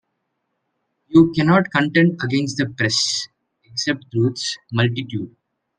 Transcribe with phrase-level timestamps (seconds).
[1.09, 3.27] You cannot contend against the Press,
[3.63, 5.35] except through its multitude.